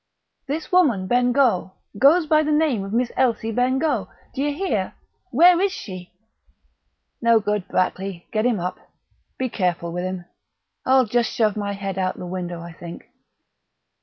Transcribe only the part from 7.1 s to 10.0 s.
No good, Brackley; get him up; be careful